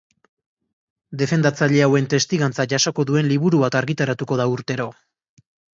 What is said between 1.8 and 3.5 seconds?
hauen testigantza jasoko duen